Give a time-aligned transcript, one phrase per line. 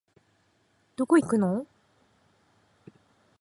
[0.95, 1.67] どこ行くのお